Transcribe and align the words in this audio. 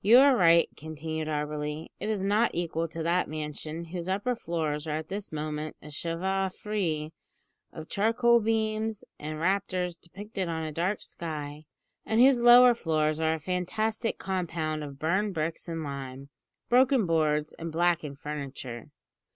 "You 0.00 0.18
are 0.20 0.36
right," 0.36 0.68
continued 0.76 1.26
Auberly; 1.26 1.88
"it 1.98 2.08
is 2.08 2.22
not 2.22 2.52
equal 2.54 2.86
to 2.86 3.02
that 3.02 3.26
mansion, 3.28 3.86
whose 3.86 4.08
upper 4.08 4.36
floors 4.36 4.86
are 4.86 4.96
at 4.98 5.08
this 5.08 5.32
moment 5.32 5.74
a 5.82 5.90
chevaux 5.90 6.50
de 6.50 6.56
frise 6.56 7.10
of 7.72 7.88
charcoal 7.88 8.38
beams 8.38 9.02
and 9.18 9.40
rafters 9.40 9.96
depicted 9.98 10.46
on 10.48 10.62
a 10.62 10.70
dark 10.70 11.02
sky, 11.02 11.64
and 12.04 12.20
whose 12.20 12.38
lower 12.38 12.74
floors 12.74 13.18
are 13.18 13.34
a 13.34 13.40
fantastic 13.40 14.18
compound 14.20 14.84
of 14.84 15.00
burned 15.00 15.34
bricks 15.34 15.66
and 15.66 15.82
lime, 15.82 16.28
broken 16.68 17.04
boards, 17.04 17.52
and 17.58 17.72
blackened 17.72 18.20
furniture." 18.20 18.92